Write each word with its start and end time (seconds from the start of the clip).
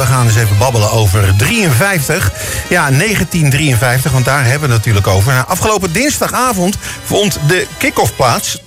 we 0.00 0.06
gaan 0.06 0.26
eens 0.26 0.36
even 0.36 0.58
babbelen 0.58 0.90
over 0.90 1.34
53. 1.36 2.32
Ja, 2.68 2.90
1953, 2.90 4.12
want 4.12 4.24
daar 4.24 4.44
hebben 4.44 4.68
we 4.68 4.74
het 4.74 4.76
natuurlijk 4.76 5.06
over. 5.06 5.32
Nou, 5.32 5.46
afgelopen 5.46 5.92
dinsdagavond 5.92 6.76
vond 7.04 7.38
de 7.46 7.66
kick-off 7.78 8.16
plaats 8.16 8.58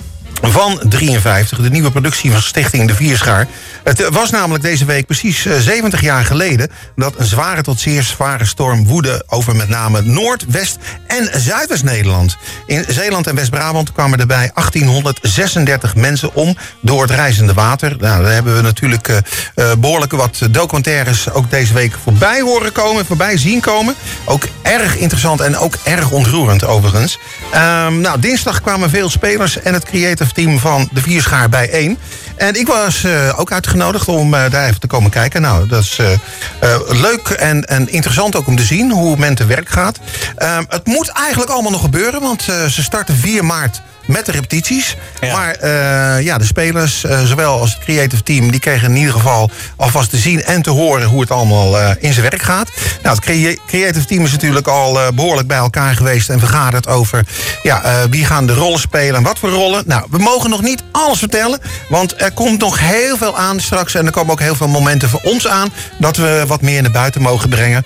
van 0.51 0.79
53, 0.89 1.61
de 1.61 1.69
nieuwe 1.69 1.91
productie 1.91 2.31
van 2.31 2.41
Stichting 2.41 2.87
De 2.87 2.95
Vierschaar. 2.95 3.47
Het 3.83 4.09
was 4.09 4.29
namelijk 4.29 4.63
deze 4.63 4.85
week 4.85 5.05
precies 5.05 5.41
70 5.41 5.99
eh, 5.99 6.05
jaar 6.05 6.25
geleden... 6.25 6.69
dat 6.95 7.13
een 7.17 7.25
zware 7.25 7.61
tot 7.61 7.79
zeer 7.79 8.03
zware 8.03 8.45
storm 8.45 8.85
woedde 8.85 9.23
over 9.27 9.55
met 9.55 9.69
name 9.69 10.01
Noord-, 10.01 10.45
West- 10.47 10.77
en 11.07 11.41
Zuidwest-Nederland. 11.41 12.37
In 12.65 12.85
Zeeland 12.87 13.27
en 13.27 13.35
West-Brabant 13.35 13.91
kwamen 13.91 14.19
er 14.19 14.27
bij 14.27 14.51
1836 14.53 15.95
mensen 15.95 16.35
om 16.35 16.57
door 16.81 17.01
het 17.01 17.11
reizende 17.11 17.53
water. 17.53 17.95
Nou, 17.99 18.23
daar 18.23 18.33
hebben 18.33 18.55
we 18.55 18.61
natuurlijk 18.61 19.07
uh, 19.07 19.71
behoorlijk 19.79 20.11
wat 20.11 20.39
documentaires 20.49 21.31
ook 21.31 21.49
deze 21.49 21.73
week 21.73 21.93
voorbij 22.03 22.41
horen 22.41 22.71
komen, 22.71 23.05
voorbij 23.05 23.37
zien 23.37 23.59
komen. 23.59 23.95
Ook 24.25 24.43
erg 24.61 24.97
interessant 24.97 25.41
en 25.41 25.57
ook 25.57 25.75
erg 25.83 26.11
ontroerend 26.11 26.65
overigens. 26.65 27.19
Um, 27.53 27.99
nou, 28.01 28.19
dinsdag 28.19 28.61
kwamen 28.61 28.89
veel 28.89 29.09
spelers 29.09 29.61
en 29.61 29.73
het 29.73 29.83
creative 29.83 30.32
team 30.33 30.59
van 30.59 30.89
de 30.91 31.01
Vierschaar 31.01 31.49
bijeen. 31.49 31.97
En 32.35 32.55
ik 32.55 32.67
was 32.67 33.03
uh, 33.03 33.39
ook 33.39 33.51
uitgenodigd 33.51 34.07
om 34.07 34.33
uh, 34.33 34.49
daar 34.49 34.67
even 34.67 34.79
te 34.79 34.87
komen 34.87 35.11
kijken. 35.11 35.41
Nou, 35.41 35.67
dat 35.67 35.83
is 35.83 35.97
uh, 35.99 36.79
leuk 36.87 37.27
en, 37.27 37.65
en 37.65 37.89
interessant 37.89 38.35
ook 38.35 38.47
om 38.47 38.55
te 38.55 38.63
zien 38.63 38.91
hoe 38.91 39.17
men 39.17 39.35
te 39.35 39.45
werk 39.45 39.69
gaat. 39.69 39.99
Ehm, 40.35 40.63
het 40.67 40.85
moet 40.85 41.07
eigenlijk 41.09 41.51
allemaal 41.51 41.71
nog 41.71 41.81
gebeuren, 41.81 42.21
want 42.21 42.41
ze 42.43 42.83
starten 42.83 43.15
4 43.15 43.45
maart 43.45 43.81
met 44.05 44.25
de 44.25 44.31
repetities. 44.31 44.95
Maar 45.21 45.57
uh, 45.63 46.21
ja, 46.25 46.37
de 46.37 46.45
spelers, 46.45 47.03
uh, 47.03 47.23
zowel 47.23 47.59
als 47.59 47.73
het 47.73 47.83
creative 47.83 48.23
team... 48.23 48.51
die 48.51 48.59
kregen 48.59 48.89
in 48.89 48.95
ieder 48.95 49.13
geval 49.13 49.49
alvast 49.75 50.09
te 50.09 50.17
zien 50.17 50.43
en 50.43 50.61
te 50.61 50.69
horen... 50.69 51.07
hoe 51.07 51.21
het 51.21 51.31
allemaal 51.31 51.79
uh, 51.79 51.89
in 51.99 52.13
zijn 52.13 52.29
werk 52.29 52.41
gaat. 52.41 52.69
Nou, 53.03 53.15
het 53.15 53.59
creative 53.67 54.05
team 54.05 54.23
is 54.23 54.31
natuurlijk 54.31 54.67
al 54.67 55.13
behoorlijk 55.13 55.47
bij 55.47 55.57
elkaar 55.57 55.95
geweest... 55.95 56.29
en 56.29 56.39
vergaderd 56.39 56.87
over 56.87 57.25
ja, 57.63 57.81
wie 58.09 58.25
gaan 58.25 58.45
de 58.45 58.53
rollen 58.53 58.79
spelen 58.79 59.15
en 59.15 59.23
wat 59.23 59.39
voor 59.39 59.49
rollen. 59.49 59.83
Nou, 59.85 60.05
we 60.09 60.17
mogen 60.17 60.49
nog 60.49 60.61
niet 60.61 60.83
alles 60.91 61.19
vertellen... 61.19 61.59
want 61.89 62.21
er 62.21 62.31
komt 62.31 62.59
nog 62.59 62.79
heel 62.79 63.17
veel 63.17 63.37
aan 63.37 63.59
straks... 63.59 63.95
en 63.95 64.05
er 64.05 64.11
komen 64.11 64.31
ook 64.31 64.39
heel 64.39 64.55
veel 64.55 64.67
momenten 64.67 65.09
voor 65.09 65.21
ons 65.23 65.47
aan... 65.47 65.73
dat 65.99 66.17
we 66.17 66.43
wat 66.47 66.61
meer 66.61 66.81
naar 66.81 66.91
buiten 66.91 67.21
mogen 67.21 67.49
brengen. 67.49 67.85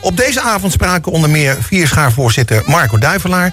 op 0.00 0.16
deze 0.16 0.40
avond 0.40 0.72
spraken 0.72 1.12
onder 1.12 1.30
meer 1.30 1.56
vierschaarvoorzitter 1.60 2.62
Marco 2.66 2.98
Duivelaar... 2.98 3.52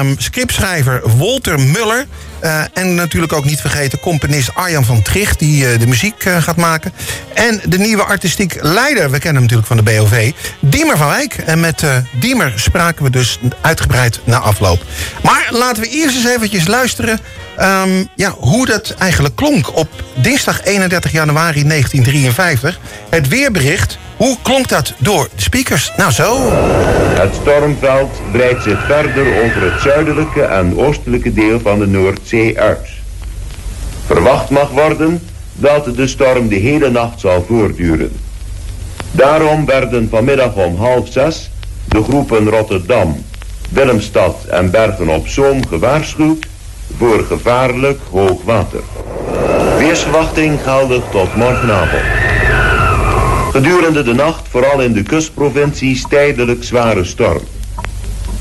Um, 0.00 0.14
scriptschrijver 0.18 1.02
Walter 1.16 1.60
Muller. 1.60 2.06
Uh, 2.42 2.62
en 2.72 2.94
natuurlijk 2.94 3.32
ook 3.32 3.44
niet 3.44 3.60
vergeten 3.60 4.00
componist 4.00 4.54
Arjan 4.54 4.84
van 4.84 5.02
Tricht... 5.02 5.38
die 5.38 5.72
uh, 5.72 5.78
de 5.78 5.86
muziek 5.86 6.24
uh, 6.24 6.42
gaat 6.42 6.56
maken. 6.56 6.92
En 7.34 7.60
de 7.64 7.78
nieuwe 7.78 8.04
artistiek 8.04 8.56
leider, 8.60 9.10
we 9.10 9.18
kennen 9.18 9.42
hem 9.42 9.42
natuurlijk 9.42 9.66
van 9.66 9.76
de 9.76 9.82
BOV... 9.82 10.32
Diemer 10.60 10.96
van 10.96 11.08
Wijk. 11.08 11.34
En 11.34 11.60
met 11.60 11.82
Diemer 12.12 12.52
spraken 12.56 13.04
we 13.04 13.10
dus 13.10 13.38
uitgebreid 13.60 14.20
na 14.24 14.38
afloop. 14.38 14.84
Maar 15.22 15.48
laten 15.50 15.82
we 15.82 15.88
eerst 15.88 16.16
eens 16.16 16.26
eventjes 16.26 16.66
luisteren... 16.66 17.20
Um, 17.60 18.08
ja, 18.14 18.30
hoe 18.38 18.66
dat 18.66 18.94
eigenlijk 18.98 19.36
klonk 19.36 19.76
op 19.76 19.88
dinsdag 20.14 20.64
31 20.64 21.12
januari 21.12 21.64
1953. 21.64 22.78
Het 23.08 23.28
weerbericht 23.28 23.98
hoe 24.16 24.36
klonk 24.42 24.68
dat 24.68 24.94
door 24.98 25.28
de 25.34 25.42
speakers? 25.42 25.92
Nou 25.96 26.12
zo. 26.12 26.50
Het 27.14 27.34
stormveld 27.40 28.20
breidt 28.32 28.62
zich 28.62 28.86
verder 28.86 29.42
over 29.44 29.72
het 29.72 29.80
zuidelijke 29.80 30.42
en 30.42 30.78
oostelijke 30.78 31.32
deel 31.32 31.60
van 31.60 31.78
de 31.78 31.86
Noordzee 31.86 32.60
uit. 32.60 32.88
Verwacht 34.06 34.50
mag 34.50 34.70
worden 34.70 35.22
dat 35.52 35.96
de 35.96 36.06
storm 36.06 36.48
de 36.48 36.56
hele 36.56 36.90
nacht 36.90 37.20
zal 37.20 37.44
voortduren. 37.48 38.12
Daarom 39.10 39.66
werden 39.66 40.08
vanmiddag 40.10 40.54
om 40.54 40.76
half 40.76 41.08
zes 41.08 41.50
de 41.88 42.02
groepen 42.02 42.48
Rotterdam, 42.48 43.24
Willemstad 43.70 44.44
en 44.44 44.70
Bergen 44.70 45.08
op 45.08 45.28
Zoom 45.28 45.66
gewaarschuwd 45.66 46.46
voor 46.98 47.24
gevaarlijk 47.24 48.00
hoog 48.10 48.42
water. 48.44 48.80
Weersverwachting 49.78 50.60
geldig 50.62 51.02
tot 51.10 51.36
morgenavond. 51.36 52.02
Gedurende 53.50 54.02
de 54.02 54.14
nacht, 54.14 54.48
vooral 54.48 54.80
in 54.80 54.92
de 54.92 55.02
kustprovincies, 55.02 56.04
tijdelijk 56.08 56.64
zware 56.64 57.04
storm. 57.04 57.42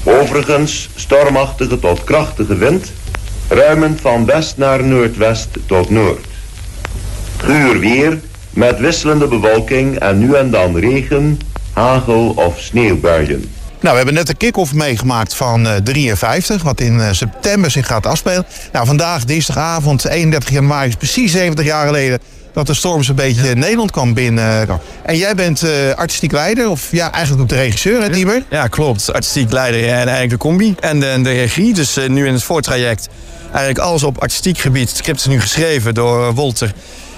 Overigens 0.03 0.90
stormachtige 0.96 1.80
tot 1.80 2.03
krachtige 2.03 2.56
wind, 2.56 2.92
ruimend 3.50 4.02
van 4.02 4.26
west 4.26 4.58
naar 4.58 4.84
noordwest 4.84 5.50
tot 5.66 5.90
noord. 5.90 6.26
Guur 7.38 7.80
weer, 7.80 8.20
met 8.50 8.80
wisselende 8.80 9.28
bewolking 9.28 10.00
en 10.00 10.20
nu 10.20 10.34
en 10.34 10.52
dan 10.52 10.78
regen, 10.78 11.40
hagel 11.74 12.34
of 12.36 12.59
sneeuwbuien. 12.59 13.52
Nou, 13.84 13.96
we 13.96 14.02
hebben 14.02 14.24
net 14.24 14.28
de 14.28 14.46
kick-off 14.46 14.74
meegemaakt 14.74 15.36
van 15.36 15.66
uh, 15.66 15.76
53, 15.76 16.64
wat 16.64 16.82
in 16.82 16.96
uh, 16.96 17.08
september 17.12 17.72
zich 17.72 17.88
gaat 17.88 18.06
afspelen. 18.06 18.46
Nou, 18.72 18.86
vandaag, 18.86 19.26
dinsdagavond, 19.26 20.06
31 20.06 20.50
januari, 20.50 20.88
is 20.88 20.96
precies 20.96 21.32
70 21.32 21.66
jaar 21.66 21.86
geleden 21.86 22.20
dat 22.54 22.68
de 22.68 22.74
storm 22.74 23.04
zo'n 23.04 23.16
beetje 23.16 23.56
Nederland 23.56 23.92
kwam 23.92 24.14
binnen. 24.14 24.68
En 25.04 25.18
jij 25.18 25.36
bent 25.36 25.64
uh, 25.64 25.70
artistiek 25.96 26.32
leider, 26.32 26.70
of 26.70 26.92
ja, 26.92 27.12
eigenlijk 27.12 27.44
ook 27.44 27.50
de 27.50 27.64
regisseur, 27.64 28.02
hè, 28.02 28.10
Dieber? 28.10 28.44
Ja, 28.50 28.68
klopt. 28.68 29.14
Artistiek 29.14 29.52
leider 29.52 29.84
en 29.84 29.94
eigenlijk 29.94 30.30
de 30.30 30.38
combi 30.38 30.76
en 30.80 31.00
de, 31.00 31.20
de 31.22 31.32
regie. 31.32 31.74
Dus 31.74 31.98
nu 32.08 32.28
in 32.28 32.34
het 32.34 32.44
voortraject 32.44 33.10
eigenlijk 33.46 33.80
alles 33.80 34.04
op 34.04 34.22
artistiek 34.22 34.58
gebied. 34.58 34.90
Het 34.90 34.98
script 34.98 35.20
is 35.20 35.26
nu 35.26 35.42
geschreven 35.42 35.94
door 35.94 36.34
Wolter. 36.34 36.74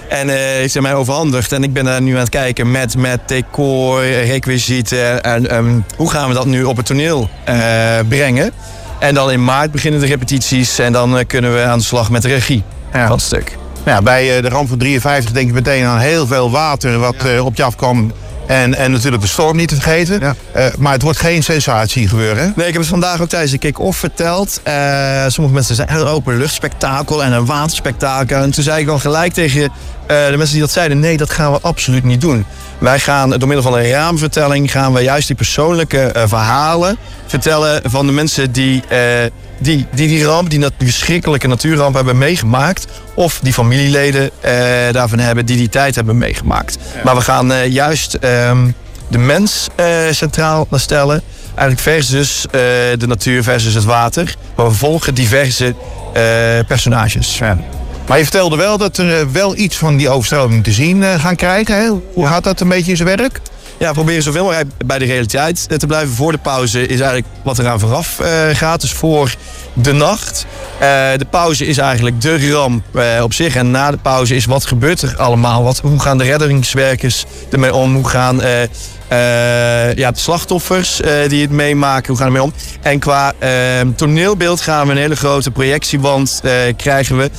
En 0.08 0.28
uh, 0.28 0.34
hij 0.34 0.80
mij 0.80 0.94
overhandigd. 0.94 1.52
En 1.52 1.62
ik 1.62 1.72
ben 1.72 1.84
daar 1.84 2.02
nu 2.02 2.12
aan 2.12 2.18
het 2.18 2.28
kijken 2.28 2.70
met, 2.70 2.96
met 2.96 3.20
decor, 3.26 4.06
requisieten. 4.06 5.22
En 5.22 5.56
um, 5.56 5.84
hoe 5.96 6.10
gaan 6.10 6.28
we 6.28 6.34
dat 6.34 6.46
nu 6.46 6.64
op 6.64 6.76
het 6.76 6.86
toneel 6.86 7.30
brengen. 8.08 8.52
En 8.98 9.14
dan 9.14 9.30
in 9.30 9.44
maart 9.44 9.70
beginnen 9.70 10.00
de 10.00 10.06
repetities. 10.06 10.78
En 10.78 10.92
dan 10.92 11.26
kunnen 11.26 11.54
we 11.54 11.62
aan 11.62 11.78
de 11.78 11.84
slag 11.84 12.10
met 12.10 12.22
de 12.22 12.28
regie 12.28 12.62
ja. 12.92 13.06
van 13.06 13.16
het 13.16 13.24
stuk. 13.24 13.56
Nou 13.84 13.96
ja, 13.96 14.02
bij 14.02 14.40
de 14.40 14.48
rand 14.48 14.68
van 14.68 14.78
53 14.78 15.32
denk 15.32 15.48
ik 15.48 15.54
meteen 15.54 15.84
aan 15.84 15.98
heel 15.98 16.26
veel 16.26 16.50
water 16.50 16.98
wat 16.98 17.14
ja. 17.22 17.42
op 17.42 17.56
je 17.56 17.62
afkwam. 17.62 18.12
En, 18.46 18.74
en 18.74 18.90
natuurlijk 18.90 19.22
de 19.22 19.28
storm 19.28 19.56
niet 19.56 19.68
te 19.68 19.74
vergeten. 19.74 20.20
Ja. 20.20 20.34
Uh, 20.56 20.66
maar 20.78 20.92
het 20.92 21.02
wordt 21.02 21.18
geen 21.18 21.42
sensatie 21.42 22.08
gebeuren. 22.08 22.52
Nee, 22.56 22.66
ik 22.66 22.72
heb 22.72 22.82
het 22.82 22.90
vandaag 22.90 23.20
ook 23.20 23.28
tijdens 23.28 23.52
de 23.52 23.58
kick-off 23.58 23.98
verteld. 23.98 24.60
Uh, 24.68 25.24
sommige 25.26 25.54
mensen 25.54 25.74
zeiden 25.74 25.96
een 25.96 26.06
openluchtspektakel 26.06 27.24
en 27.24 27.32
een 27.32 27.46
waterspektakel. 27.46 28.36
En 28.36 28.50
toen 28.50 28.64
zei 28.64 28.82
ik 28.82 28.88
al 28.88 28.98
gelijk 28.98 29.32
tegen 29.32 29.72
de 30.06 30.34
mensen 30.36 30.52
die 30.52 30.60
dat 30.60 30.70
zeiden... 30.70 31.00
nee, 31.00 31.16
dat 31.16 31.30
gaan 31.30 31.52
we 31.52 31.58
absoluut 31.60 32.04
niet 32.04 32.20
doen. 32.20 32.44
Wij 32.78 32.98
gaan 32.98 33.30
door 33.30 33.48
middel 33.48 33.62
van 33.62 33.78
een 33.78 33.90
raamvertelling... 33.90 34.70
gaan 34.70 34.92
we 34.92 35.00
juist 35.00 35.26
die 35.26 35.36
persoonlijke 35.36 36.12
verhalen 36.26 36.96
vertellen 37.26 37.90
van 37.90 38.06
de 38.06 38.12
mensen 38.12 38.52
die 38.52 38.82
die, 39.58 39.86
die 39.94 40.08
die 40.08 40.24
ramp, 40.24 40.50
die 40.50 40.70
verschrikkelijke 40.78 41.46
natuurramp 41.46 41.94
hebben 41.94 42.18
meegemaakt. 42.18 42.86
Of 43.14 43.40
die 43.42 43.52
familieleden 43.52 44.30
eh, 44.40 44.52
daarvan 44.92 45.18
hebben 45.18 45.46
die 45.46 45.56
die 45.56 45.68
tijd 45.68 45.94
hebben 45.94 46.18
meegemaakt. 46.18 46.78
Maar 47.04 47.14
we 47.14 47.20
gaan 47.20 47.52
eh, 47.52 47.66
juist 47.66 48.14
ehm, 48.14 48.70
de 49.08 49.18
mens 49.18 49.66
eh, 49.74 49.86
centraal 50.10 50.66
stellen. 50.70 51.22
Eigenlijk 51.46 51.80
versus 51.80 52.46
uh, 52.46 52.52
de 52.98 53.06
natuur 53.06 53.42
versus 53.42 53.74
het 53.74 53.84
water. 53.84 54.34
Maar 54.56 54.66
we 54.66 54.74
volgen 54.74 55.14
diverse 55.14 55.74
personages. 56.66 57.38
Ja. 57.38 57.58
Maar 58.08 58.18
je 58.18 58.22
vertelde 58.22 58.56
wel 58.56 58.78
dat 58.78 58.98
er 58.98 59.32
wel 59.32 59.56
iets 59.56 59.76
van 59.76 59.96
die 59.96 60.08
overstroming 60.08 60.64
te 60.64 60.72
zien 60.72 61.02
gaan 61.02 61.36
krijgen. 61.36 61.76
Hè? 61.76 61.88
Hoe 62.12 62.26
gaat 62.26 62.44
dat 62.44 62.60
een 62.60 62.68
beetje 62.68 62.90
in 62.90 62.96
zijn 62.96 63.16
werk? 63.16 63.40
ja, 63.78 63.92
proberen 63.92 64.22
zoveel 64.22 64.44
mogelijk 64.44 64.70
bij 64.86 64.98
de 64.98 65.04
realiteit 65.04 65.78
te 65.78 65.86
blijven. 65.86 66.14
Voor 66.14 66.32
de 66.32 66.38
pauze 66.38 66.86
is 66.86 67.00
eigenlijk 67.00 67.26
wat 67.42 67.58
eraan 67.58 67.80
vooraf 67.80 68.20
uh, 68.20 68.28
gaat. 68.52 68.80
Dus 68.80 68.92
voor 68.92 69.34
de 69.72 69.92
nacht. 69.92 70.46
Uh, 70.74 70.80
de 71.16 71.26
pauze 71.30 71.66
is 71.66 71.78
eigenlijk 71.78 72.20
de 72.20 72.50
ramp 72.50 72.84
uh, 72.92 73.22
op 73.22 73.32
zich. 73.32 73.56
En 73.56 73.70
na 73.70 73.90
de 73.90 73.96
pauze 73.96 74.34
is 74.34 74.44
wat 74.44 74.66
gebeurt 74.66 75.02
er 75.02 75.16
allemaal? 75.16 75.62
Wat, 75.62 75.78
hoe 75.78 76.00
gaan 76.00 76.18
de 76.18 76.24
reddingswerkers 76.24 77.24
ermee 77.50 77.74
om? 77.74 77.94
Hoe 77.94 78.08
gaan 78.08 78.40
ja, 79.08 80.10
de 80.10 80.18
slachtoffers 80.18 81.00
uh, 81.00 81.28
die 81.28 81.42
het 81.42 81.50
meemaken, 81.50 82.08
hoe 82.08 82.16
gaan 82.16 82.32
we 82.32 82.38
ermee 82.38 82.52
om? 82.52 82.58
En 82.82 82.98
qua 82.98 83.32
uh, 83.42 83.48
toneelbeeld 83.96 84.60
gaan 84.60 84.86
we 84.86 84.92
een 84.92 84.98
hele 84.98 85.16
grote 85.16 85.50
projectiewand 85.50 86.42
krijgen 86.76 87.16
we 87.16 87.30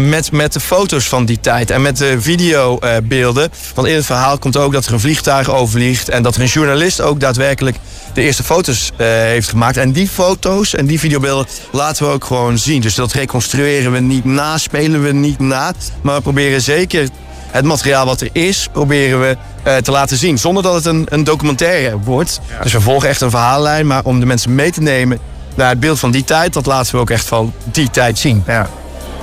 met, 0.00 0.32
met 0.32 0.52
de 0.52 0.60
foto's 0.60 1.08
van 1.08 1.24
die 1.24 1.40
tijd 1.40 1.70
en 1.70 1.82
met 1.82 1.96
de 1.96 2.20
videobeelden. 2.20 3.50
Want 3.74 3.88
in 3.88 3.94
het 3.94 4.06
verhaal 4.06 4.38
komt 4.38 4.56
ook 4.56 4.72
dat 4.72 4.86
er 4.86 4.92
een 4.92 5.00
vliegtuig 5.00 5.50
overvliegt 5.50 6.08
en 6.08 6.22
dat 6.22 6.34
er 6.34 6.40
een 6.40 6.46
journalist 6.46 7.00
ook 7.00 7.20
daadwerkelijk 7.20 7.76
de 8.14 8.22
eerste 8.22 8.42
foto's 8.42 8.92
heeft 8.96 9.48
gemaakt. 9.48 9.76
En 9.76 9.92
die 9.92 10.08
foto's 10.08 10.74
en 10.74 10.86
die 10.86 10.98
videobeelden 10.98 11.46
laten 11.72 12.06
we 12.06 12.12
ook 12.12 12.24
gewoon 12.24 12.58
zien. 12.58 12.80
Dus 12.80 12.94
dat 12.94 13.12
reconstrueren 13.12 13.92
we 13.92 14.00
niet 14.00 14.24
na, 14.24 14.58
spelen 14.58 15.02
we 15.02 15.12
niet 15.12 15.38
na, 15.38 15.72
maar 16.02 16.14
we 16.14 16.22
proberen 16.22 16.60
zeker 16.60 17.08
het 17.52 17.64
materiaal 17.64 18.06
wat 18.06 18.20
er 18.20 18.28
is, 18.32 18.68
proberen 18.72 19.20
we 19.20 19.36
uh, 19.66 19.76
te 19.76 19.90
laten 19.90 20.16
zien. 20.16 20.38
Zonder 20.38 20.62
dat 20.62 20.74
het 20.74 20.84
een, 20.84 21.06
een 21.08 21.24
documentaire 21.24 21.98
wordt. 21.98 22.40
Ja. 22.48 22.62
Dus 22.62 22.72
we 22.72 22.80
volgen 22.80 23.08
echt 23.08 23.20
een 23.20 23.30
verhaallijn. 23.30 23.86
Maar 23.86 24.04
om 24.04 24.20
de 24.20 24.26
mensen 24.26 24.54
mee 24.54 24.70
te 24.70 24.80
nemen 24.80 25.18
naar 25.54 25.68
het 25.68 25.80
beeld 25.80 25.98
van 25.98 26.10
die 26.10 26.24
tijd, 26.24 26.52
dat 26.52 26.66
laten 26.66 26.94
we 26.94 27.00
ook 27.00 27.10
echt 27.10 27.26
van 27.26 27.52
die 27.64 27.90
tijd 27.90 28.18
zien. 28.18 28.44
Ja. 28.46 28.68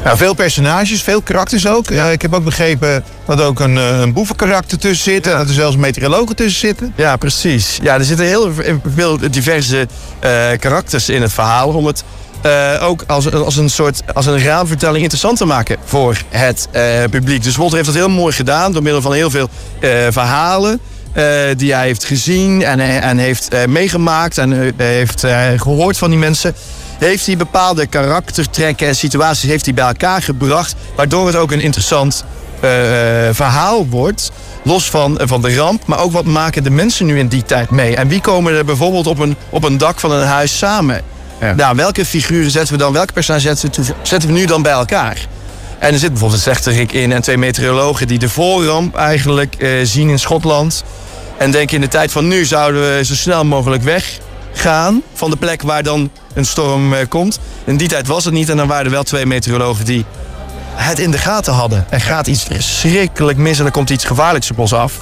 Nou, 0.03 0.17
veel 0.17 0.33
personages, 0.33 1.01
veel 1.01 1.21
karakters 1.21 1.67
ook. 1.67 1.89
Ja, 1.89 2.07
ik 2.07 2.21
heb 2.21 2.33
ook 2.33 2.43
begrepen 2.43 3.03
dat 3.25 3.39
er 3.39 3.45
ook 3.45 3.59
een, 3.59 3.77
eh, 3.77 3.99
een 3.99 4.13
boevenkarakter 4.13 4.77
tussen 4.77 5.11
zit. 5.11 5.27
En 5.27 5.37
dat 5.37 5.47
er 5.47 5.53
zelfs 5.53 5.75
meteorologen 5.75 6.35
tussen 6.35 6.59
zitten. 6.59 6.93
Ja, 6.95 7.15
precies. 7.15 7.79
Ja, 7.81 7.93
er 7.93 8.03
zitten 8.03 8.25
heel 8.25 8.51
veel 8.95 9.17
diverse 9.31 9.87
eh, 10.19 10.31
karakters 10.59 11.09
in 11.09 11.21
het 11.21 11.33
verhaal. 11.33 11.69
Om 11.69 11.85
het 11.85 12.03
eh, 12.41 12.88
ook 12.88 13.03
als, 13.07 13.31
als 13.31 13.57
een 13.57 13.69
soort 13.69 14.01
als 14.13 14.25
een 14.25 14.44
raamvertelling 14.44 15.01
interessant 15.01 15.38
te 15.38 15.45
maken 15.45 15.77
voor 15.86 16.21
het 16.30 16.68
eh, 16.71 16.83
publiek. 17.09 17.44
Dus 17.44 17.56
Wolter 17.56 17.75
heeft 17.75 17.89
dat 17.89 17.97
heel 17.97 18.09
mooi 18.09 18.33
gedaan 18.33 18.71
door 18.71 18.83
middel 18.83 19.01
van 19.01 19.13
heel 19.13 19.30
veel 19.30 19.50
eh, 19.80 19.89
verhalen. 20.09 20.80
die 21.57 21.74
hij 21.74 21.86
heeft 21.86 22.03
gezien 22.03 22.63
en, 22.63 22.80
en 22.80 23.18
heeft 23.18 23.68
meegemaakt 23.68 24.38
en 24.38 24.74
heeft 24.77 25.24
eh, 25.24 25.47
gehoord 25.57 25.97
van 25.97 26.09
die 26.09 26.19
mensen. 26.19 26.56
Heeft 26.97 27.25
hij 27.25 27.38
bepaalde 27.38 27.86
karaktertrekken 27.86 28.88
en 28.88 28.95
situaties 28.95 29.50
heeft 29.50 29.65
hij 29.65 29.74
bij 29.74 29.85
elkaar 29.85 30.21
gebracht. 30.21 30.75
Waardoor 30.95 31.27
het 31.27 31.35
ook 31.35 31.51
een 31.51 31.62
interessant 31.62 32.24
verhaal 33.31 33.88
wordt. 33.88 34.31
Los 34.63 34.89
van, 34.89 35.19
van 35.24 35.42
de 35.42 35.56
ramp, 35.56 35.85
maar 35.85 36.00
ook 36.00 36.12
wat 36.12 36.25
maken 36.25 36.63
de 36.63 36.69
mensen 36.69 37.06
nu 37.06 37.19
in 37.19 37.27
die 37.27 37.44
tijd 37.44 37.69
mee. 37.69 37.95
En 37.95 38.07
wie 38.07 38.21
komen 38.21 38.53
er 38.53 38.65
bijvoorbeeld 38.65 39.07
op 39.07 39.19
een, 39.19 39.35
op 39.50 39.63
een 39.63 39.77
dak 39.77 40.00
van 40.00 40.12
een 40.12 40.27
huis 40.27 40.57
samen? 40.57 41.01
Ja. 41.41 41.53
Nou, 41.53 41.75
welke 41.75 42.06
figuren 42.06 42.51
zetten 42.51 42.74
we 42.74 42.80
dan, 42.80 42.94
welke 42.94 43.13
personages 43.13 43.59
zetten, 43.59 43.83
we- 43.83 43.94
zetten 44.01 44.30
we 44.30 44.36
nu 44.36 44.45
dan 44.45 44.62
bij 44.62 44.71
elkaar? 44.71 45.18
En 45.80 45.94
er 45.94 46.00
zit 46.00 46.09
bijvoorbeeld 46.09 46.45
een 46.45 46.51
slechterik 46.53 46.91
in 46.91 47.12
en 47.12 47.21
twee 47.21 47.38
meteorologen 47.38 48.07
die 48.07 48.19
de 48.19 48.30
voorramp 48.30 48.95
eigenlijk 48.95 49.56
eh, 49.56 49.69
zien 49.83 50.09
in 50.09 50.19
Schotland. 50.19 50.83
En 51.38 51.51
denken 51.51 51.75
in 51.75 51.81
de 51.81 51.88
tijd 51.88 52.12
van 52.12 52.27
nu 52.27 52.45
zouden 52.45 52.81
we 52.95 53.03
zo 53.06 53.13
snel 53.15 53.45
mogelijk 53.45 53.83
weggaan 53.83 55.01
van 55.13 55.30
de 55.30 55.36
plek 55.38 55.62
waar 55.62 55.83
dan 55.83 56.09
een 56.33 56.45
storm 56.45 56.94
eh, 56.94 57.00
komt. 57.09 57.39
In 57.63 57.77
die 57.77 57.88
tijd 57.88 58.07
was 58.07 58.25
het 58.25 58.33
niet 58.33 58.50
en 58.50 58.57
dan 58.57 58.68
waren 58.68 58.85
er 58.85 58.92
wel 58.92 59.03
twee 59.03 59.25
meteorologen 59.25 59.85
die 59.85 60.06
het 60.74 61.00
in 61.00 61.12
de 61.12 61.18
gaten 61.18 61.53
hadden. 61.53 61.85
Er 61.89 62.01
gaat 62.01 62.27
iets 62.27 62.44
verschrikkelijk 62.44 63.38
mis 63.38 63.59
en 63.59 63.65
er 63.65 63.71
komt 63.71 63.89
iets 63.89 64.06
gevaarlijks 64.06 64.51
op 64.51 64.59
ons 64.59 64.74
af. 64.74 64.94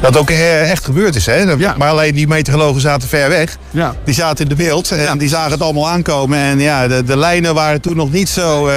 Dat 0.00 0.16
ook 0.16 0.30
eh, 0.30 0.70
echt 0.70 0.84
gebeurd 0.84 1.14
is. 1.14 1.26
Hè? 1.26 1.40
Ja. 1.40 1.74
Maar 1.78 1.88
alleen 1.88 2.14
die 2.14 2.26
meteorologen 2.26 2.80
zaten 2.80 3.08
ver 3.08 3.28
weg. 3.28 3.56
Ja. 3.70 3.94
Die 4.04 4.14
zaten 4.14 4.44
in 4.44 4.48
de 4.48 4.64
beeld 4.64 4.90
en 4.90 5.18
die 5.18 5.28
zagen 5.28 5.50
het 5.50 5.60
allemaal 5.60 5.88
aankomen. 5.88 6.38
En 6.38 6.60
ja, 6.60 6.88
de, 6.88 7.04
de 7.04 7.16
lijnen 7.16 7.54
waren 7.54 7.80
toen 7.80 7.96
nog 7.96 8.12
niet 8.12 8.28
zo 8.28 8.68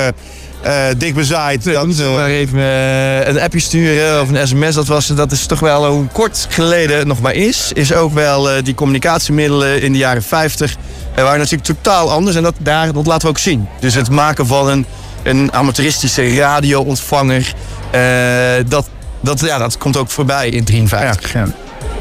eh, 0.61 0.85
dik 0.97 1.13
bezaaid. 1.13 1.63
Dat, 1.63 1.87
Maar 2.15 2.29
even 2.29 2.59
eh, 2.59 3.27
een 3.27 3.39
appje 3.39 3.59
sturen 3.59 4.21
of 4.21 4.29
een 4.29 4.47
sms, 4.47 4.75
dat, 4.75 4.87
was, 4.87 5.07
dat 5.07 5.31
is 5.31 5.45
toch 5.45 5.59
wel 5.59 5.85
hoe 5.85 6.07
kort 6.11 6.47
geleden 6.49 7.07
nog 7.07 7.21
maar 7.21 7.33
is. 7.33 7.71
Is 7.73 7.93
ook 7.93 8.13
wel 8.13 8.49
eh, 8.49 8.63
die 8.63 8.73
communicatiemiddelen 8.73 9.81
in 9.81 9.91
de 9.91 9.97
jaren 9.97 10.23
50 10.23 10.75
eh, 11.15 11.23
waren 11.23 11.39
natuurlijk 11.39 11.67
totaal 11.67 12.11
anders. 12.11 12.35
En 12.35 12.43
dat, 12.43 12.55
daar, 12.57 12.93
dat 12.93 13.05
laten 13.05 13.21
we 13.21 13.27
ook 13.27 13.37
zien. 13.37 13.67
Dus 13.79 13.93
het 13.93 14.09
maken 14.09 14.47
van 14.47 14.69
een, 14.69 14.85
een 15.23 15.53
amateuristische 15.53 16.35
radio-ontvanger, 16.35 17.53
dat, 18.67 18.89
dat, 19.21 19.39
ja, 19.39 19.57
dat 19.57 19.77
komt 19.77 19.97
ook 19.97 20.09
voorbij 20.09 20.49
in 20.49 20.63
53. 20.63 21.33
Ja. 21.33 21.45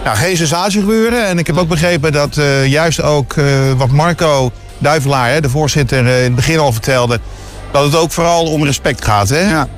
Nou, 0.05 0.17
geen 0.17 0.37
sensatie 0.37 0.81
gebeuren. 0.81 1.27
En 1.27 1.39
ik 1.39 1.47
heb 1.47 1.57
ook 1.59 1.69
begrepen 1.69 2.13
dat 2.13 2.37
eh, 2.37 2.67
juist 2.67 3.03
ook 3.03 3.33
eh, 3.33 3.45
wat 3.77 3.91
Marco 3.91 4.51
Duivelaar, 4.79 5.31
hè, 5.31 5.41
de 5.41 5.49
voorzitter, 5.51 6.07
eh, 6.07 6.19
in 6.19 6.25
het 6.25 6.35
begin 6.35 6.59
al 6.59 6.73
vertelde. 6.73 7.21
Dat 7.73 7.85
het 7.85 7.97
ook 7.97 8.13
vooral 8.13 8.45
om 8.45 8.65
respect 8.65 9.05
gaat. 9.05 9.29
Hè? 9.29 9.51
Ja. 9.51 9.69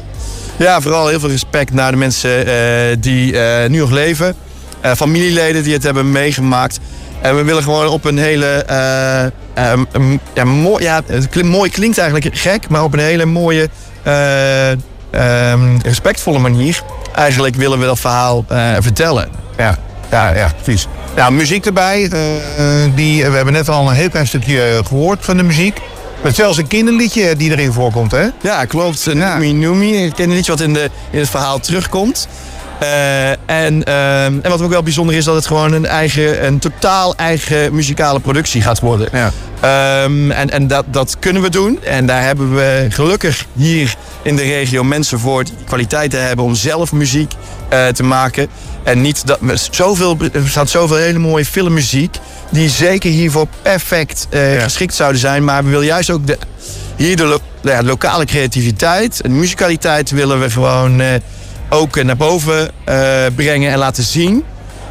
Ja, 0.57 0.81
vooral 0.81 1.09
heel 1.09 1.21
veel 1.21 1.29
respect 1.29 1.73
naar 1.73 1.91
de 1.91 1.97
mensen 1.97 2.47
eh, 2.47 2.97
die 3.01 3.39
eh, 3.41 3.69
nu 3.69 3.79
nog 3.79 3.91
leven. 3.91 4.35
Eh, 4.81 4.93
familieleden 4.93 5.63
die 5.63 5.73
het 5.73 5.83
hebben 5.83 6.11
meegemaakt. 6.13 6.79
En 7.21 7.37
we 7.37 7.43
willen 7.43 7.63
gewoon 7.63 7.87
op 7.89 8.05
een 8.05 8.19
hele. 8.19 8.47
eh, 8.47 9.23
ehm, 9.71 9.85
um, 9.93 10.21
ja, 10.35 10.45
mooi, 10.45 10.85
ja, 10.85 11.03
het 11.07 11.29
klinkt, 11.29 11.51
mooi 11.51 11.71
klinkt 11.71 11.99
eigenlijk 11.99 12.37
gek, 12.37 12.69
maar 12.69 12.83
op 12.83 12.93
een 12.93 12.99
hele 12.99 13.25
mooie, 13.25 13.69
eh, 14.03 14.71
ehm, 15.11 15.77
respectvolle 15.83 16.39
manier. 16.39 16.83
Eigenlijk 17.19 17.57
willen 17.57 17.79
we 17.79 17.85
dat 17.85 18.01
verhaal 18.01 18.45
eh, 18.49 18.73
vertellen. 18.81 19.29
Ja, 19.57 19.79
ja, 20.11 20.35
ja, 20.35 20.53
precies. 20.63 20.87
Nou, 21.17 21.33
muziek 21.33 21.67
erbij. 21.67 22.09
eh, 22.13 22.37
eh, 22.85 22.91
die, 22.95 23.25
we 23.31 23.37
hebben 23.37 23.55
net 23.55 23.69
al 23.69 23.89
een 23.89 23.95
heel 23.95 24.09
klein 24.11 24.27
stukje 24.27 24.63
eh, 24.63 24.85
gehoord 24.87 25.25
van 25.25 25.37
de 25.37 25.43
muziek. 25.43 25.81
Met 26.23 26.35
zelfs 26.35 26.59
een 26.59 26.67
kinderliedje 26.67 27.37
die 27.37 27.51
erin 27.51 27.73
voorkomt, 27.73 28.11
hè? 28.11 28.27
Ja, 28.43 28.65
klopt. 28.65 29.03
Ja. 29.13 29.39
Numi. 29.39 30.05
Ik 30.05 30.13
ken 30.15 30.29
niet 30.29 30.47
wat 30.47 30.61
in, 30.61 30.73
de, 30.73 30.91
in 31.11 31.19
het 31.19 31.29
verhaal 31.29 31.59
terugkomt. 31.61 32.29
Eh, 32.81 33.31
en, 33.31 33.85
ehm, 33.85 34.39
en 34.43 34.51
wat 34.51 34.63
ook 34.63 34.71
wel 34.71 34.83
bijzonder 34.83 35.15
is, 35.17 35.25
dat 35.25 35.35
het 35.35 35.47
gewoon 35.47 35.73
een 35.73 35.87
eigen, 35.87 36.47
een 36.47 36.59
totaal 36.59 37.17
eigen 37.17 37.75
muzikale 37.75 38.21
productie 38.21 38.63
gaat 38.63 38.81
worden. 38.81 39.09
Ja. 39.13 39.31
Ehm, 39.61 40.31
en 40.31 40.51
en 40.51 40.67
dat, 40.67 40.85
dat 40.89 41.17
kunnen 41.19 41.43
we 41.43 41.51
doen. 41.51 41.79
En 41.85 42.07
daar 42.07 42.23
hebben 42.23 42.55
we 42.55 42.87
gelukkig 42.89 43.45
hier 43.53 43.95
in 44.23 44.37
de 44.37 44.43
regio 44.43 44.85
mensen 44.85 45.19
voor 45.19 45.45
die 45.45 45.55
kwaliteit 45.65 46.11
te 46.11 46.17
hebben 46.17 46.45
om 46.45 46.55
zelf 46.55 46.93
muziek 46.93 47.33
eh, 47.69 47.87
te 47.87 48.03
maken. 48.03 48.47
En 48.83 49.01
niet 49.01 49.27
dat 49.27 49.39
zoveel, 49.71 50.17
er 50.33 50.49
staat 50.49 50.69
zoveel 50.71 50.97
hele 50.97 51.19
mooie 51.19 51.45
filmmuziek 51.45 52.17
die 52.51 52.69
zeker 52.69 53.11
hiervoor 53.11 53.47
perfect 53.63 54.27
eh, 54.31 54.55
Ja. 54.55 54.63
geschikt 54.63 54.95
zouden 54.95 55.21
zijn. 55.21 55.45
Maar 55.45 55.65
we 55.65 55.71
willen 55.71 55.87
juist 55.87 56.11
ook 56.11 56.27
de, 56.27 56.39
hier 56.97 57.17
de, 57.17 57.25
lo- 57.25 57.41
ja, 57.63 57.81
de 57.81 57.87
lokale 57.87 58.25
creativiteit 58.25 59.21
en 59.21 59.39
musicaliteit 59.39 60.11
willen 60.11 60.41
we 60.41 60.51
gewoon 60.51 61.01
ook 61.69 61.97
eh, 61.97 62.05
naar 62.05 62.17
boven 62.17 62.71
eh, 62.85 62.97
brengen 63.35 63.73
en 63.73 63.79
laten 63.79 64.03
zien. 64.03 64.45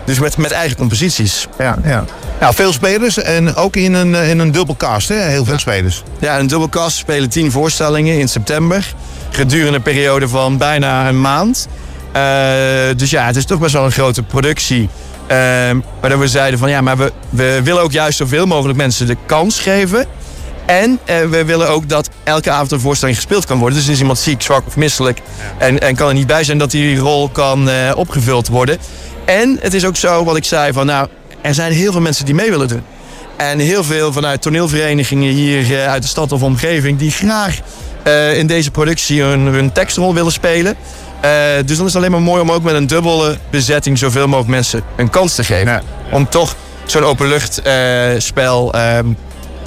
Dus 0.06 0.20
met, 0.20 0.38
met 0.38 0.52
eigen 0.52 0.78
composities. 0.78 1.48
Ja, 1.58 1.78
ja. 1.84 2.06
Nou, 2.40 2.54
veel 2.54 2.74
spelers 2.74 3.18
en 3.18 3.56
ook 3.56 3.76
in 3.76 3.94
een, 3.94 4.16
eh, 4.16 4.30
in 4.30 4.40
een 4.40 4.52
dubbelcast, 4.52 5.08
hè? 5.08 5.16
Heel 5.16 5.46
veel 5.46 5.60
spelers. 5.60 6.04
Ja, 6.20 6.40
een 6.40 6.48
dubbelkast 6.48 6.98
spelen 6.98 7.30
tien 7.30 7.52
voorstellingen 7.52 8.20
in 8.20 8.30
september. 8.30 8.94
Gedurende 9.30 9.76
een 9.76 9.82
periode 9.82 10.28
van 10.28 10.58
bijna 10.58 11.08
een 11.08 11.22
maand. 11.22 11.68
Dus 12.96 13.10
ja, 13.10 13.26
het 13.26 13.36
is 13.36 13.46
toch 13.46 13.60
best 13.60 13.74
wel 13.74 13.86
een 13.86 13.92
grote 13.92 14.24
productie. 14.24 14.90
Eh, 15.28 15.38
waardoor 16.00 16.20
we 16.20 16.28
zeiden 16.28 16.60
van 16.60 16.70
ja, 16.70 16.82
maar 16.82 16.98
we, 16.98 17.12
we 17.30 17.60
willen 17.64 17.82
ook 17.82 17.92
juist 17.92 18.18
zoveel 18.18 18.46
mogelijk 18.46 18.78
mensen 18.78 19.08
de 19.08 19.18
kans 19.26 19.60
geven. 19.60 20.06
En 20.68 21.00
eh, 21.06 21.22
we 21.22 21.46
willen 21.46 21.70
ook 21.70 21.90
dat 21.90 22.10
elke 22.24 22.52
avond 22.52 22.72
een 22.72 22.80
voorstelling 22.80 23.18
gespeeld 23.18 23.46
kan 23.46 23.58
worden. 23.60 23.78
Dus 23.78 23.88
is 23.88 24.00
iemand 24.00 24.20
ziek, 24.20 24.42
zwak 24.42 24.68
of 24.68 24.76
misselijk 24.76 25.22
en, 25.58 25.80
en 25.80 25.96
kan 25.96 26.08
er 26.08 26.14
niet 26.14 26.28
bij 26.28 26.44
zijn 26.44 26.58
dat 26.58 26.72
die 26.72 26.98
rol 26.98 27.30
kan 27.30 27.70
eh, 27.70 27.92
opgevuld 27.96 28.48
worden. 28.48 28.78
En 29.26 29.58
het 29.62 29.74
is 29.74 29.86
ook 29.86 29.96
zo 29.96 30.24
wat 30.24 30.36
ik 30.36 30.44
zei 30.44 30.74
van 30.74 30.86
nou, 30.86 31.08
er 31.42 31.54
zijn 31.54 31.72
heel 31.72 31.92
veel 31.92 32.02
mensen 32.02 32.26
die 32.26 32.36
mee 32.36 32.50
willen 32.50 32.68
doen. 32.68 32.84
En 33.38 33.60
heel 33.60 33.84
veel 33.84 34.14
vanuit 34.14 34.42
toneelverenigingen 34.42 35.34
hier 35.34 35.80
eh, 35.80 35.88
uit 35.88 36.02
de 36.02 36.08
stad 36.08 36.32
of 36.32 36.44
omgeving 36.44 37.00
die 37.00 37.12
graag 37.12 37.60
in 38.34 38.48
deze 38.48 38.72
productie 38.72 39.22
hun, 39.22 39.40
hun 39.40 39.72
tekstrol 39.72 40.14
willen 40.14 40.32
spelen. 40.32 40.76
Dus 41.66 41.78
dan 41.78 41.86
is 41.86 41.94
het 41.94 41.96
alleen 41.96 42.12
maar 42.12 42.22
mooi 42.22 42.42
om 42.42 42.52
ook 42.52 42.64
met 42.64 42.76
een 42.76 42.88
dubbele 42.88 43.38
bezetting 43.50 43.98
zoveel 43.98 44.28
mogelijk 44.28 44.50
mensen 44.50 44.84
een 44.96 45.10
kans 45.10 45.36
te 45.36 45.44
geven. 45.44 45.72
Ja. 45.72 45.82
Om 46.12 46.30
toch 46.30 46.56
zo'n 46.86 47.04
openluchtspel 47.04 48.74
ehm 48.74 49.08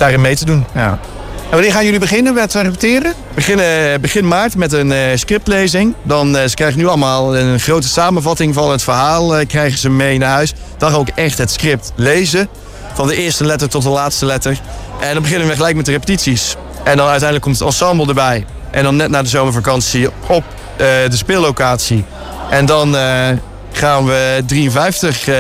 daarin 0.01 0.21
mee 0.21 0.37
te 0.37 0.45
doen. 0.45 0.65
Ja. 0.75 0.99
En 1.45 1.57
wanneer 1.57 1.73
gaan 1.73 1.85
jullie 1.85 2.01
beginnen 2.01 2.35
met 2.35 2.55
eh, 2.55 2.63
repeteren? 2.63 3.13
Beginnen 3.35 4.01
begin 4.01 4.29
maart 4.29 4.57
met 4.57 4.73
een 4.73 4.93
eh, 4.93 5.01
scriptlezing. 5.15 5.95
Dan 6.03 6.37
eh, 6.37 6.49
ze 6.49 6.55
krijgen 6.55 6.79
nu 6.79 6.87
allemaal 6.87 7.37
een 7.37 7.61
grote 7.61 7.89
samenvatting 7.89 8.55
van 8.55 8.71
het 8.71 8.83
verhaal. 8.83 9.37
eh, 9.37 9.47
krijgen 9.47 9.79
ze 9.79 9.91
mee 9.91 10.19
naar 10.19 10.31
huis. 10.31 10.55
Dan 10.79 10.95
ook 10.95 11.09
echt 11.15 11.39
het 11.39 11.51
script 11.51 11.93
lezen. 11.95 12.49
Van 12.95 13.07
de 13.07 13.17
eerste 13.17 13.45
letter 13.45 13.69
tot 13.69 13.83
de 13.83 13.89
laatste 13.89 14.27
letter. 14.27 14.61
En 15.01 15.13
dan 15.13 15.23
beginnen 15.23 15.49
we 15.49 15.55
gelijk 15.55 15.77
met 15.77 15.85
de 15.87 15.93
repetities. 15.93 16.57
En 16.85 16.97
dan 16.97 17.07
uiteindelijk 17.07 17.43
komt 17.43 17.59
het 17.59 17.67
ensemble 17.67 18.07
erbij. 18.07 18.45
En 18.71 18.83
dan 18.83 18.97
net 18.97 19.11
na 19.11 19.23
de 19.23 19.29
zomervakantie 19.29 20.09
op 20.27 20.45
eh, 20.77 20.87
de 21.11 21.17
speellocatie. 21.17 22.05
En 22.51 22.67
dan 22.67 22.97
eh, 22.97 23.29
gaan 23.73 24.05
we 24.07 24.43
53 24.47 25.29
eh, 25.29 25.37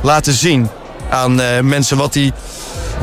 laten 0.00 0.32
zien 0.32 0.68
aan 1.10 1.40
eh, 1.40 1.60
mensen 1.60 1.96
wat, 1.96 2.12
die, 2.12 2.32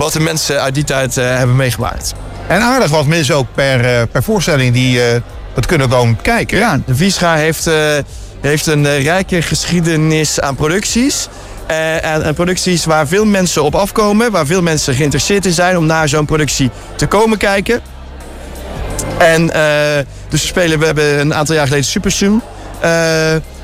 wat 0.02 0.14
de 0.14 0.20
mensen 0.20 0.62
uit 0.62 0.76
die 0.76 0.84
tijd 0.84 1.18
eh, 1.18 1.26
hebben 1.26 1.56
meegemaakt. 1.56 2.14
En 2.48 2.62
aardig 2.62 2.90
wat 2.90 3.06
mensen 3.06 3.36
ook 3.36 3.48
per, 3.54 3.86
eh, 3.86 4.02
per 4.12 4.24
voorstelling 4.24 4.74
die 4.74 5.04
eh 5.04 5.22
het 5.54 5.66
kunnen 5.66 5.90
komen 5.90 6.22
kijken. 6.22 6.58
Ja, 6.58 6.80
de 6.86 6.96
Viesra 6.96 7.36
heeft, 7.36 7.70
heeft 8.42 8.66
een 8.68 9.02
rijke 9.02 9.42
geschiedenis 9.42 10.40
aan 10.40 10.56
producties. 10.56 11.28
En, 11.68 12.24
en 12.24 12.34
producties 12.34 12.86
waar 12.86 13.08
veel 13.08 13.26
mensen 13.26 13.64
op 13.64 13.76
afkomen, 13.76 14.32
waar 14.32 14.46
veel 14.46 14.62
mensen 14.62 14.96
geïnteresseerd 14.96 15.46
in 15.46 15.52
zijn 15.52 15.78
om 15.78 15.86
naar 15.86 16.10
zo'n 16.10 16.26
productie 16.26 16.70
te 16.96 17.08
komen 17.08 17.38
kijken. 17.38 17.82
En 19.18 19.46
dus 20.30 20.42
we 20.42 20.48
spelen, 20.48 20.80
we 20.80 20.86
hebben 20.86 21.20
een 21.20 21.34
aantal 21.34 21.56
jaar 21.56 21.68
geleden 21.68 21.86
Super 21.86 22.12
Zoom. 22.12 22.42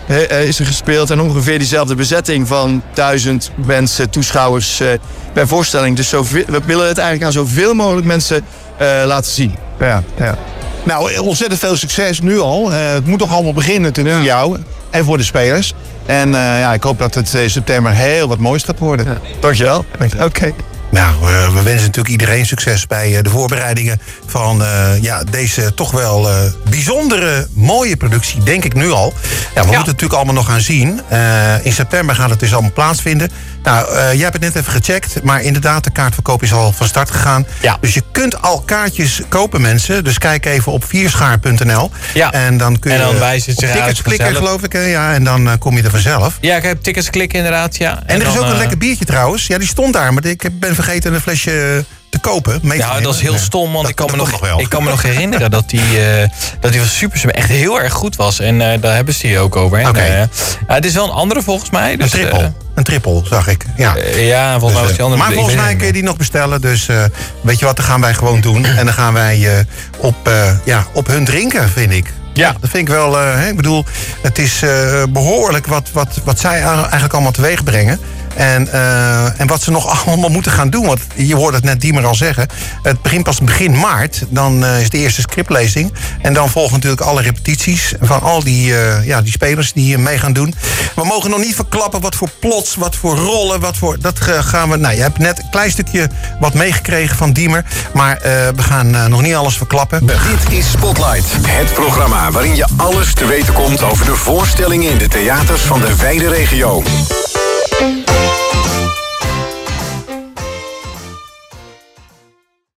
Eh, 0.07 0.31
eh, 0.31 0.47
is 0.47 0.59
er 0.59 0.65
gespeeld 0.65 1.09
en 1.09 1.21
ongeveer 1.21 1.57
diezelfde 1.57 1.95
bezetting 1.95 2.47
van 2.47 2.81
duizend 2.93 3.51
mensen, 3.55 4.09
toeschouwers 4.09 4.79
eh, 4.79 4.87
per 5.33 5.47
voorstelling. 5.47 5.95
Dus 5.95 6.09
zoveel, 6.09 6.43
we 6.47 6.61
willen 6.65 6.87
het 6.87 6.97
eigenlijk 6.97 7.25
aan 7.25 7.45
zoveel 7.45 7.73
mogelijk 7.73 8.07
mensen 8.07 8.45
eh, 8.77 8.87
laten 9.05 9.31
zien. 9.31 9.55
Ja, 9.79 10.03
ja. 10.17 10.37
Nou, 10.83 11.17
ontzettend 11.17 11.59
veel 11.59 11.75
succes 11.75 12.21
nu 12.21 12.39
al. 12.39 12.71
Eh, 12.73 12.91
het 12.91 13.05
moet 13.05 13.19
toch 13.19 13.31
allemaal 13.31 13.53
beginnen 13.53 13.81
natuurlijk 13.81 14.15
voor 14.15 14.25
jou 14.25 14.57
en 14.89 15.05
voor 15.05 15.17
de 15.17 15.23
spelers. 15.23 15.73
En 16.05 16.35
eh, 16.35 16.59
ja, 16.59 16.73
ik 16.73 16.83
hoop 16.83 16.99
dat 16.99 17.13
het 17.13 17.33
in 17.33 17.49
september 17.49 17.91
heel 17.91 18.27
wat 18.27 18.37
moois 18.37 18.63
gaat 18.63 18.79
worden. 18.79 19.17
Dankjewel. 19.39 19.85
Oké. 20.21 20.53
Nou, 20.89 21.15
we, 21.19 21.49
we 21.53 21.61
wensen 21.63 21.85
natuurlijk 21.85 22.07
iedereen 22.07 22.45
succes 22.45 22.87
bij 22.87 23.17
eh, 23.17 23.23
de 23.23 23.29
voorbereidingen 23.29 23.99
van 24.25 24.63
eh, 24.63 25.01
ja, 25.01 25.23
deze 25.29 25.73
toch 25.73 25.91
wel 25.91 26.29
eh, 26.29 26.35
bijzondere, 26.69 27.47
mooie 27.53 27.97
productie, 27.97 28.43
denk 28.43 28.63
ik 28.63 28.73
nu 28.73 28.91
al. 28.91 29.13
Ja, 29.13 29.37
we 29.53 29.59
moeten 29.59 29.75
het 29.77 29.85
natuurlijk 29.85 30.13
allemaal 30.13 30.33
nog 30.33 30.45
gaan 30.45 30.61
zien. 30.61 31.01
Eh, 31.07 31.65
in 31.65 31.73
september 31.73 32.15
gaat 32.15 32.29
het 32.29 32.39
dus 32.39 32.53
allemaal 32.53 32.71
plaatsvinden. 32.73 33.31
Nou, 33.63 33.95
eh, 33.95 34.13
jij 34.13 34.21
hebt 34.21 34.33
het 34.33 34.41
net 34.41 34.55
even 34.55 34.71
gecheckt, 34.71 35.23
maar 35.23 35.41
inderdaad, 35.41 35.83
de 35.83 35.91
kaartverkoop 35.91 36.43
is 36.43 36.53
al 36.53 36.71
van 36.71 36.87
start 36.87 37.11
gegaan. 37.11 37.45
Ja. 37.61 37.77
Dus 37.81 37.93
je 37.93 38.03
kunt 38.11 38.41
al 38.41 38.61
kaartjes 38.61 39.21
kopen, 39.29 39.61
mensen. 39.61 40.03
Dus 40.03 40.17
kijk 40.17 40.45
even 40.45 40.71
op 40.71 40.83
vierschaar.nl. 40.85 41.91
Ja. 42.13 42.31
En 42.31 42.57
dan 42.57 42.79
kun 42.79 42.91
je 42.91 42.97
En 42.97 43.03
dan 43.03 43.15
tickets 43.39 44.01
klikken, 44.01 44.03
vanzelf. 44.03 44.37
geloof 44.37 44.63
ik. 44.63 44.71
hè? 44.71 44.79
Ja, 44.81 45.13
en 45.13 45.23
dan 45.23 45.47
eh, 45.49 45.53
kom 45.59 45.77
je 45.77 45.83
er 45.83 45.89
vanzelf. 45.89 46.37
Ja, 46.41 46.55
ik 46.55 46.63
heb 46.63 46.81
tickets 46.83 47.09
klikken 47.09 47.37
inderdaad, 47.37 47.77
ja. 47.77 48.03
En, 48.05 48.21
er 48.21 48.27
is 48.27 48.37
ook 48.37 48.45
een 48.45 48.51
eh, 48.51 48.57
lekker 48.57 48.77
biertje 48.77 49.05
trouwens. 49.05 49.47
Ja, 49.47 49.57
die 49.57 49.67
stond 49.67 49.93
daar, 49.93 50.13
maar 50.13 50.25
ik 50.25 50.49
ben 50.59 50.75
vergeten 50.83 51.13
een 51.13 51.21
flesje 51.21 51.85
te 52.09 52.19
kopen. 52.19 52.59
mee 52.63 52.77
Ja, 52.77 52.99
dat 52.99 53.15
is 53.15 53.21
heel 53.21 53.37
stom, 53.37 53.71
want 53.71 53.81
Dat- 53.81 53.89
ik 53.89 53.95
kan, 53.95 54.07
me 54.11 54.15
nog, 54.17 54.39
wel. 54.39 54.59
ik 54.59 54.69
kan 54.69 54.83
me 54.83 54.89
nog 54.89 55.01
herinneren 55.01 55.51
dat 55.51 55.69
die, 55.69 56.05
eh, 56.05 56.29
dat 56.59 56.71
die 56.71 56.79
van 56.81 56.89
Super 56.89 57.19
Sub 57.19 57.29
echt 57.29 57.49
heel 57.49 57.81
erg 57.81 57.93
goed 57.93 58.15
was. 58.15 58.39
En 58.39 58.61
eh, 58.71 58.81
daar 58.81 58.95
hebben 58.95 59.13
ze 59.13 59.27
die 59.27 59.39
ook 59.39 59.55
over. 59.55 59.79
En, 59.79 59.87
Oké. 59.87 59.99
eh, 59.99 60.23
het 60.67 60.85
is 60.85 60.93
wel 60.93 61.03
een 61.03 61.11
andere 61.11 61.41
volgens 61.41 61.69
mij. 61.69 61.91
Een 61.93 61.99
Dus, 61.99 62.09
trippel. 62.09 62.39
eh, 62.39 62.47
een 62.75 62.83
trippel, 62.83 63.23
zag 63.29 63.47
ik. 63.47 63.65
Ja. 63.77 63.95
eh, 63.95 64.27
ja, 64.27 64.59
volgens 64.59 64.61
mij 64.61 64.71
Dus, 64.71 64.81
was 64.81 64.89
die 64.89 64.97
eh, 64.97 65.03
andere. 65.03 65.23
maar 65.23 65.33
volgens 65.33 65.55
mij 65.55 65.75
kun 65.75 65.87
je 65.87 65.93
die 65.93 66.03
nog 66.03 66.17
bestellen. 66.17 66.61
Dus 66.61 66.87
eh, 66.87 67.03
weet 67.41 67.59
je 67.59 67.65
wat, 67.65 67.75
dat 67.75 67.85
gaan 67.85 68.01
wij 68.01 68.13
gewoon 68.13 68.41
doen. 68.41 68.65
En 68.65 68.85
dan 68.85 68.93
gaan 68.93 69.13
wij 69.13 69.57
eh, 69.57 69.63
op, 69.97 70.27
eh, 70.27 70.51
ja, 70.65 70.85
op 70.93 71.07
hun 71.07 71.25
drinken, 71.25 71.69
vind 71.69 71.91
ik. 71.91 72.13
Ja. 72.33 72.51
Dat 72.61 72.69
vind 72.69 72.87
ik 72.87 72.93
wel, 72.93 73.19
eh, 73.19 73.47
ik 73.47 73.55
bedoel, 73.55 73.85
het 74.21 74.37
is 74.39 74.61
eh, 74.61 75.03
behoorlijk 75.09 75.67
wat, 75.67 75.89
wat, 75.93 76.19
wat 76.23 76.39
zij 76.39 76.61
eigenlijk 76.61 77.13
allemaal 77.13 77.31
teweeg 77.31 77.63
brengen. 77.63 77.99
En, 78.37 78.71
eh, 78.71 79.39
en 79.39 79.47
wat 79.47 79.61
ze 79.61 79.71
nog 79.71 79.87
allemaal 80.07 80.29
moeten 80.29 80.51
gaan 80.51 80.69
doen. 80.69 80.85
Want 80.85 80.99
je 81.15 81.35
hoorde 81.35 81.55
het 81.55 81.65
net 81.65 81.81
Diemer 81.81 82.05
al 82.05 82.15
zeggen. 82.15 82.47
Het 82.83 83.01
begint 83.01 83.23
pas 83.23 83.39
begin 83.39 83.79
maart. 83.79 84.23
Dan 84.29 84.65
eh, 84.65 84.81
is 84.81 84.89
de 84.89 84.97
eerste 84.97 85.21
scriptlezing. 85.21 85.93
En 86.21 86.33
dan 86.33 86.49
volgen 86.49 86.73
natuurlijk 86.73 87.01
alle 87.01 87.21
repetities 87.21 87.93
van 88.01 88.21
al 88.21 88.43
die, 88.43 88.77
eh, 88.77 89.05
ja, 89.05 89.21
die 89.21 89.31
spelers 89.31 89.73
die 89.73 89.83
hier 89.83 89.99
mee 89.99 90.17
gaan 90.17 90.33
doen. 90.33 90.55
We 90.95 91.03
mogen 91.05 91.29
nog 91.29 91.39
niet 91.39 91.55
verklappen 91.55 92.01
wat 92.01 92.15
voor 92.15 92.29
plots, 92.39 92.75
wat 92.75 92.95
voor 92.95 93.15
rollen, 93.15 93.59
wat 93.59 93.77
voor. 93.77 93.97
Dat 93.99 94.19
gaan 94.21 94.69
we. 94.69 94.77
Nou, 94.77 94.95
je 94.95 95.01
hebt 95.01 95.17
net 95.17 95.39
een 95.39 95.49
klein 95.49 95.71
stukje 95.71 96.09
wat 96.39 96.53
meegekregen 96.53 97.17
van 97.17 97.31
Diemer. 97.31 97.65
Maar 97.93 98.19
we 98.55 98.63
gaan 98.63 99.09
nog 99.09 99.21
niet 99.21 99.35
alles 99.35 99.57
verklappen. 99.57 100.05
Dit 100.05 100.17
is 100.49 100.71
Spotlight, 100.71 101.47
het 101.47 101.73
programma 101.73 102.31
waarin 102.31 102.55
je 102.55 102.67
alles 102.77 103.13
te 103.13 103.25
weten 103.25 103.53
komt 103.53 103.83
over 103.83 104.05
de 104.05 104.15
voorstellingen 104.15 104.91
in 104.91 104.97
de 104.97 105.07
theaters 105.07 105.61
van 105.61 105.79
de 105.79 105.95
wijde 105.95 106.29
regio. 106.29 106.83